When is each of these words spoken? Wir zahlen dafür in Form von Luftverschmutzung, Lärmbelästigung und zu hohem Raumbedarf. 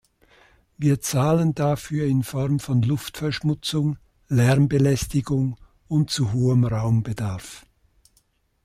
Wir 0.79 0.99
zahlen 0.99 1.53
dafür 1.53 2.07
in 2.07 2.23
Form 2.23 2.59
von 2.59 2.81
Luftverschmutzung, 2.81 3.99
Lärmbelästigung 4.29 5.57
und 5.87 6.09
zu 6.09 6.33
hohem 6.33 6.63
Raumbedarf. 6.65 7.67